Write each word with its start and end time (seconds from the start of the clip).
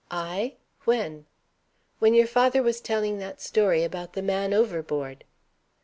"I? 0.09 0.55
When?" 0.85 1.27
"When 1.99 2.15
your 2.15 2.25
father 2.25 2.63
was 2.63 2.81
telling 2.81 3.19
that 3.19 3.39
story 3.39 3.83
about 3.83 4.13
the 4.13 4.23
man 4.23 4.51
overboard." 4.51 5.23